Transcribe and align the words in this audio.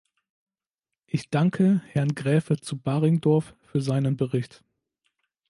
Ich 1.05 1.29
danke 1.29 1.83
Herrn 1.89 2.15
Graefe 2.15 2.57
zu 2.57 2.75
Baringdorf 2.75 3.55
für 3.61 3.81
seinen 3.83 4.17
Bericht. 4.17 4.63